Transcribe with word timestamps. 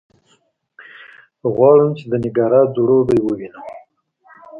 غواړم 1.53 1.89
چې 1.97 2.05
د 2.11 2.13
نېګارا 2.23 2.61
ځړوبی 2.73 3.19
ووینم. 3.21 3.65